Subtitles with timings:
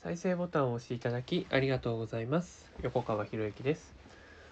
[0.00, 2.70] 再生ボタンを押していただきありがとうございます。
[2.82, 3.92] 横川博之です。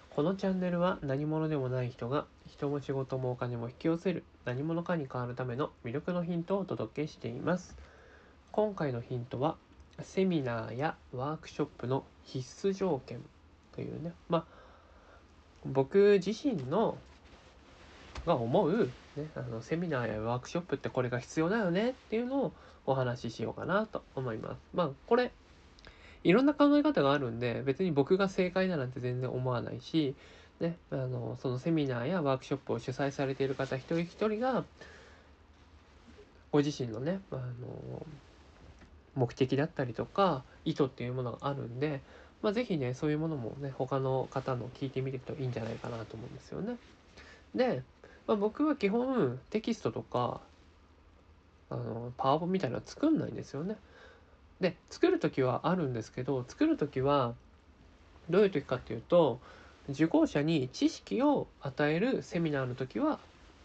[0.09, 7.77] このチャンネルは何者でもない人が人も仕事もお金も引き寄せる何者かに変わるための魅力のヒントをお届けしています。
[8.51, 9.55] 今回のヒントは
[10.01, 13.21] セミナーやワークショップの必須条件
[13.73, 14.11] というね。
[14.27, 14.45] まあ
[15.65, 16.97] 僕自身の
[18.25, 22.53] が思う、ね、あのセミナーやワークショップってこれが必要だよねっていうのを
[22.85, 24.57] お話ししようかなと思います。
[24.73, 25.31] まあこれ
[26.23, 30.15] いろんな考え方があるんで別に僕が正解だなんて全然思わないし、
[30.59, 34.63] ね、あのそのセミナーやワークショップを主催されている方一人一人が
[36.51, 38.05] ご自身のねあの
[39.15, 42.01] 目的だったりとか意図っていうものがあるんで、
[42.41, 46.77] まあ、是非ねそういうものもね他の方の聞いてみるといいんじゃないかなと思うんですよね。
[47.55, 47.81] で、
[48.27, 50.41] まあ、僕は基本テキストとか
[51.69, 53.77] あのパワポみたいなの作んないんですよね。
[54.59, 57.33] で作る時はあるんですけど作る時は
[58.29, 59.39] どういう時かっていうと
[59.89, 63.19] 受講者に知識を与えるセミナーの時は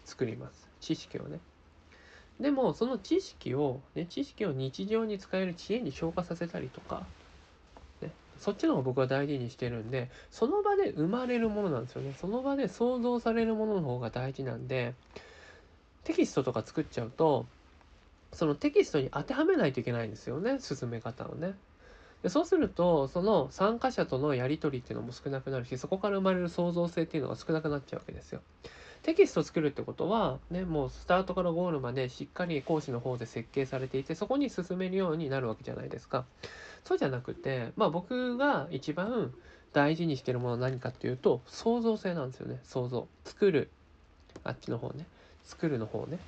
[0.04, 1.40] 作ります知識をね。
[2.40, 7.06] でもその知識を、ね、知識を日常に使える知恵に消化させたりとか、
[8.42, 14.94] そっちの方が僕は大事にしてるんでその場で生まれるものなんですよねその場で想像されるものの方が大事なんで
[16.02, 17.46] テキストとか作っちゃうと
[18.32, 21.54] そのテキストに当てはめないといけないんですよね進め方をね。
[22.22, 28.40] でそうするとその参加者とのやり取りっていうのも少なくなるしそこから生まれる創造性っていうのが少なくなっちゃうわけですよ。
[29.02, 36.24] テキストを作るってことは、ね、もうスタートからゴールまでしっかり講師の方で設計されていてそこに進めるようになるわけじゃないですか。
[36.84, 39.32] そうじゃなくて、まあ、僕が一番
[39.72, 43.08] 大事にしてるものは何かっていうと創造性なんですよね創造。
[43.24, 43.70] 作る。
[44.44, 45.04] あっちの方ね。
[45.44, 46.18] 作るの方ね。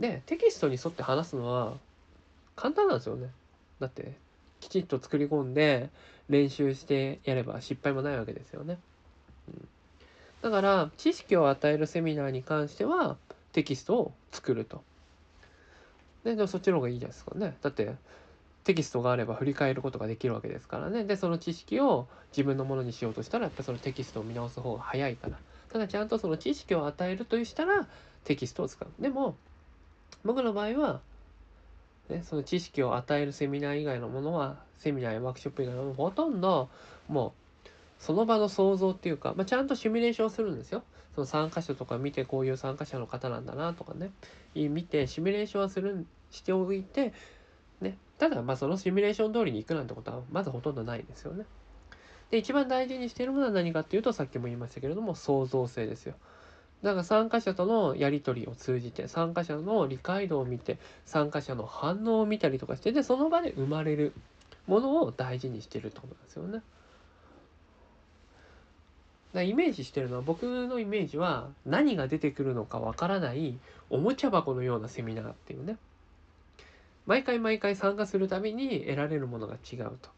[0.00, 1.74] でテキストに沿って話すのは
[2.56, 3.28] 簡単なんですよね。
[3.80, 4.16] だって
[4.60, 5.90] きちっと作り込んで
[6.28, 8.78] 練習してやれば失敗もないわけですよね、
[9.48, 9.68] うん、
[10.42, 13.16] だから知識を与えるセミナーに関しては
[13.52, 14.82] テキストを作ると。
[16.24, 17.56] ででもそっちの方がいいじゃないですかね。
[17.62, 17.94] だって
[18.64, 21.04] テキストがあれば振り返ることができるわけですからね。
[21.04, 25.38] でその知識を自分のものにしようとしたらやっぱそのテキストを見直す方が早いから。
[25.72, 27.86] ただちゃんとその知識を与えるとしたら
[28.24, 28.88] テキストを使う。
[29.02, 29.36] でも
[30.24, 31.00] 僕の場合は、
[32.08, 36.68] ね、その知識を与えるセミナー以外のものは、セミナーやワークショップ以外のほとんど、
[37.08, 40.82] もう、その場の想像っていうか、まあ、ちゃんとシミュレーションするんですよ。
[41.14, 44.10] その参加者とか見て、こういう参加者の方なんだなとかね、
[44.54, 47.12] 見て、シミュレーションはする、しておいて、
[47.80, 51.44] ね、ただ、まあ、そのシミュレーション通りに行くなんてことは、まずほとんどないですよね。
[52.30, 56.14] で、一番大事にしているものは何かっていうと、さっきも言いましたけれども、創造性ですよ。
[56.82, 64.12] だから参加者とのやり取りを通じて参加者の理解度を見て参加者の反応を見たりとかしてでその場で生まれる
[64.66, 66.62] ものを大事にしてるってことなんですよね。
[69.34, 73.58] だイメージしてるのは僕のイメージは何が出てくるのかわからない
[73.90, 75.76] おもちゃ箱のようなセミナーっていうね
[77.06, 80.17] 毎回毎回参加するたびに得られるものが違うと。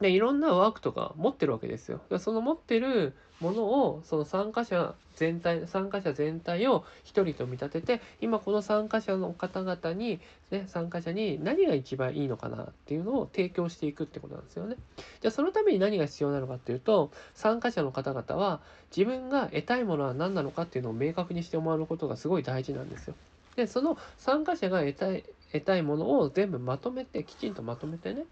[0.00, 2.00] で、いろんなワークとか持ってるわけですよ。
[2.18, 10.20] その持ってるものを、その参加者全体、参加者全体を一人と見立てて、今この参加者の方々に、
[10.50, 14.76] ね、参加者に何が一番いいのかなっていうのを提供していくってことなんですよね。
[15.20, 18.60] じゃあそのために何が必要なのかっていうと、参加者の方々は
[18.96, 23.14] 自分が得たいものは何なのかっていうのを明確にしてもらうことがすごい大事なんですよ。
[23.56, 28.24] で、その参加者が得たい、得たいものを全部まとめて、きちんとまとめてね、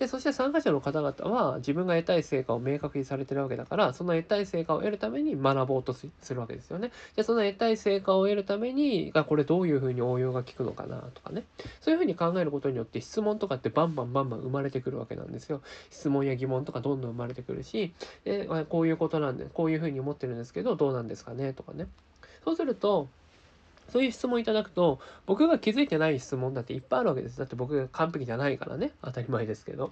[0.00, 6.90] で、そして参加者の方々は自分が得たい成果を明確にされてるわけだから、その得たい成果を得るために学ぼうとするわけですよね。
[7.16, 11.44] で、その得たい成果を得るために、あ、これどういうふうに応用が効くのかなとかね。
[11.82, 15.60] そういうふうに考えることによって質問とかってバンバンバンバン生まれてくるわけなんですよ。
[15.90, 17.92] 質問や疑問とかどんどん生まれてくるし、
[18.24, 21.88] でこういうことなんで、こういうふうに思ってるんですけど、どうなんですかねとかね。
[22.42, 23.10] そうすると、
[23.90, 27.38] そういう質問いただくと、僕が気づいてない質問だっていっぱいあるわけです。
[27.38, 28.92] だって僕が完璧じゃないからね。
[29.02, 29.90] 当たり前ですけど。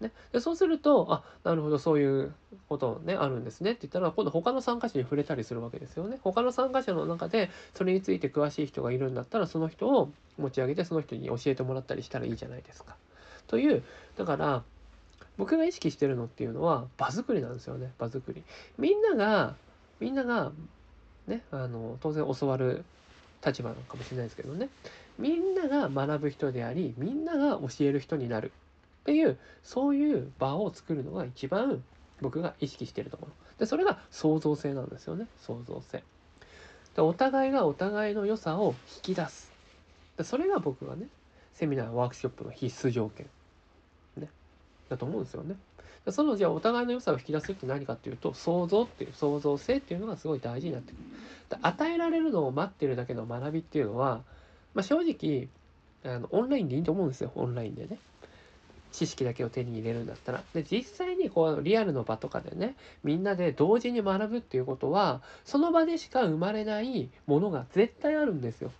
[0.00, 2.34] ね、でそうすると、あ、なるほど、そういう
[2.68, 6.18] ことね、あるんですねって言ったら、今度他の参加者に触れたりするわけですよね。
[6.22, 12.94] 他の参加者の中で、それについて詳しい人がいるんだったら、その人を持ち上げて、その人に教えてもらったりしたらいいじゃないですか。
[13.46, 13.82] という、
[14.18, 14.62] だから、
[15.38, 18.42] 僕が意識してるのっていうのは、場作りなんですよね、場作り。
[18.78, 19.54] みんなが、
[19.98, 20.52] みんなが、
[21.26, 22.84] ね、あの、当然教わる
[23.46, 24.68] 立場なのかもしれないですけどね。
[25.18, 28.52] みんなが学ぶ人でありみんなが教える人になる。
[29.02, 31.84] っていうそういう場を作るのが一番
[32.20, 33.32] 僕が意識してるところ。
[33.58, 35.28] でそれが創造性なんですよね。
[35.40, 36.02] 創造性。
[36.96, 39.52] でお互いがお互いの良さを引き出す。
[40.16, 41.06] でそれが僕がね
[41.54, 43.26] セミナーワークショップの必須条件、
[44.16, 44.28] ね、
[44.88, 45.54] だと思うんですよね。
[46.12, 51.02] そのじゃあお互いの良さを引き出すって何かっていうと創造っていう創造性っていうのがすごい大事になってくる。
[51.62, 54.22] 与えられるのを待ってるだけの学びっていうのは、
[54.74, 55.48] まあ、正直
[56.04, 57.98] あのオンラインでいいと思うんですよオンラインでね。
[58.92, 60.42] 知識だけを手に入れるんだったら。
[60.54, 68.72] で、実際にこう、リアルの場とかでね、みんなで同時に学ぶっていうことは、その場でしか生まれないものが絶対あるんですよ。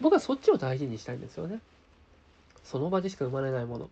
[0.00, 1.60] 僕はそっちを大事にしたいんですよね。
[2.64, 3.90] その場でしか生まれないもの。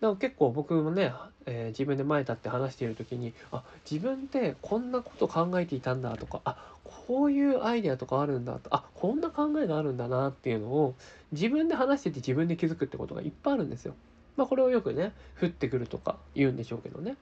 [0.00, 1.12] だから結構僕もね、
[1.46, 10.94] えー、自分で前立って話している時にあ自分ってこんなこと考えていたんだとかあこういうアイデアとかあるんだとあこんな考えがあるんだなっていうのを
[11.32, 13.94] 自分で話してて自分で気づくってことがいっぱいあるんですよ。
[14.36, 17.16] まあこれをよくね降ってくるとか言うんでしょうけどね。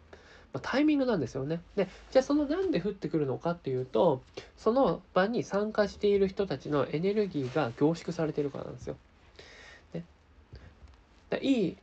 [0.52, 1.60] まあ、タイミングなんですよね。
[1.76, 4.22] でじゃあそのなんで降ってくるのかっていうと
[4.56, 8.96] その場に参加している人たちのエネルギーが凝縮されてるからなんですよ。
[9.92, 10.04] ね、
[11.40, 11.76] いい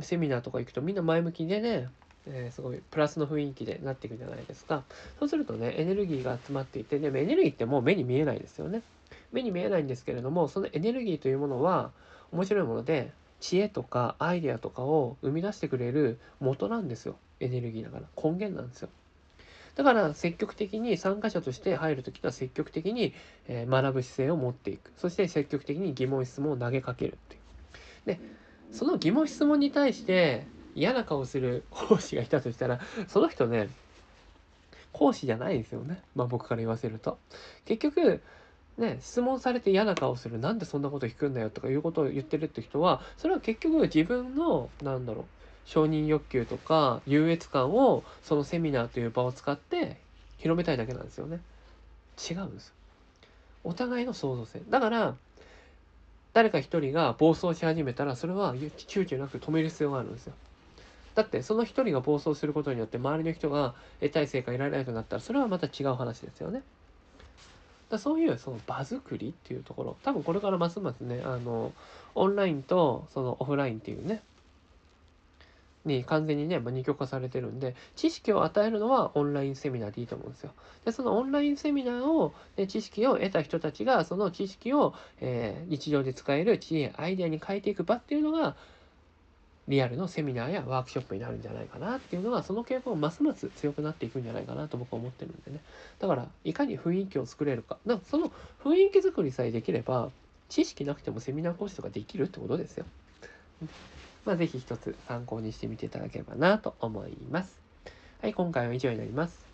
[0.00, 1.88] セミナーとか行くとみんな前向きでね、
[2.26, 4.84] えー、すごいプラスの雰囲気でなっていくじゃないですか。
[5.18, 8.82] そうするとね、エネルギーが集まっていて、でもエネルギーってもう目に見えないですよね。
[9.32, 11.92] 目に見えないんですけれども、そのエネルギーというものは
[12.32, 17.16] 面白いもので、知恵とかアイデアとかを生み出してくれる元なんですよ。
[17.38, 18.04] エネルギーだから。
[18.16, 18.88] 根源なんですよ。
[19.76, 23.12] だから積極的に参加者として入るときは積極的に
[23.46, 24.90] 学ぶ姿勢を持っていく。
[24.96, 27.40] そして積極的に疑問質問を投げかけるっていう。
[28.06, 28.20] で、
[28.72, 33.68] その疑問質問に対して嫌な顔する講師がいたとしたら、その人ね、
[34.92, 36.02] 講師じゃないですよね。
[36.14, 37.18] まあ僕から言わせると。
[37.64, 38.22] 結局、
[38.78, 40.38] ね、質問されて嫌な顔する。
[40.38, 45.24] なんでそんなこと聞くんだよとかいうことを言ってるって人は、それは結局自分の、なんだろう、
[45.64, 49.96] 承認欲求とか優越感をそのセミナーという場を使って
[50.38, 51.40] 広めたいだけなんですよね。
[52.30, 52.72] 違うんです。
[53.64, 54.60] お互いの創造性。
[54.70, 55.16] だから、
[56.36, 60.34] 誰か一人が暴走し始めたらそれは躊躇なく止める必要があるんですよ。
[61.14, 66.62] だってその一人が暴走することによって周りの人が得たい成果得られないとなったらそれはまた違う話ですよね。
[67.88, 71.72] だそういうその場作りっていうところ多分これからますますねあの
[72.14, 74.22] オンラインとそのオフラインっていうね
[75.86, 80.52] に完全にね、まあ、二極化されてるんで、知識を与えるのはオンラインセミナーでいいと思うんですよ。
[80.84, 88.56] で、そのオンラインセミナーを、ね、知識を得た人たちが、その知識を、えー、日常で使える知恵、アイデアに変えていく場っていうのが、
[89.68, 95.60] リアルのセミナーやワークショップになるんじゃないかなっていうのは、その傾向がますます強くなっていくんじゃないかなと僕は思ってるんでね。
[95.98, 97.78] だから、いかに雰囲気を作れるか。
[97.84, 98.30] だかその
[98.62, 100.10] 雰囲気作りさえできれば、
[100.48, 102.84] 知識なくてもセミナー講師とかできるってことですよ。
[104.26, 107.60] まあ、ぜひ一つ参考にしてみていただければなと思います。
[108.20, 109.46] はい、今回は以上になります。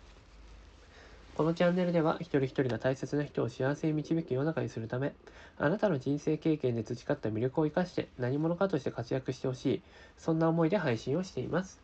[1.35, 5.13] このチャンネルでは一人一人が大切な人を幸せに導く世の中にするため、
[5.59, 9.81] あなたの人生経験で培った魅力を生かして何者かとして活躍してほしい、
[10.17, 11.79] そんな思いで配信をしています。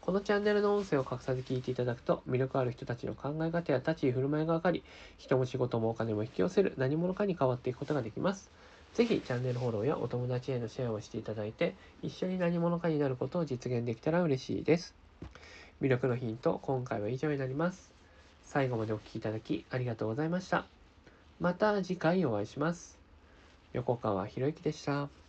[0.00, 4.82] このチャンネルの音声を隠さず聞いていただくと、魅力ある人たちの考え方や立ち居振る舞いが分かり、
[5.18, 8.50] 人も仕事もお金も引き寄せる何者かに変わっていくことができます。
[8.94, 14.94] ぜひチャンネルフォローやお友達へのシェアをしていただいて、一緒に何者かになることを実現できたら嬉しいです。
[15.80, 17.92] 魅力のヒント、今回は以上になります。
[18.44, 20.66] 最後までお聴きいただきありがとうございました。
[21.38, 22.98] また次回お会いします。
[23.72, 25.19] 横川博之でした。